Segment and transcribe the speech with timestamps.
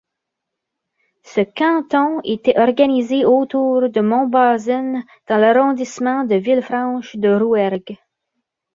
[1.23, 7.99] Ce canton était organisé autour de Montbazens dans l'arrondissement de Villefranche-de-Rouergue.